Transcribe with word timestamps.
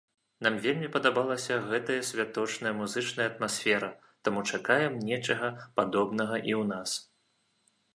Нам 0.45 0.53
вельмі 0.61 0.87
падабалася 0.95 1.57
гэтая 1.67 1.99
святочна 2.13 2.73
музычная 2.81 3.29
атмасфера, 3.35 3.93
таму 4.25 4.47
чакаем 4.55 5.01
нечага 5.11 5.55
падобнага 5.81 6.35
і 6.49 6.61
ў 6.63 6.73
нас. 6.77 7.03